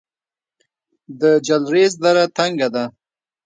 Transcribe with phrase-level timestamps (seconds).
[1.21, 2.83] د جلریز دره تنګه ده